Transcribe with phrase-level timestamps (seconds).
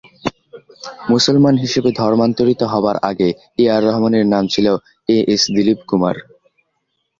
[1.09, 3.29] মুসলমান হিসেবে ধর্মান্তরিত হবার আগে
[3.57, 4.67] এ আর রহমানের নাম ছিল
[5.09, 6.15] এ এস দিলীপ কুমার।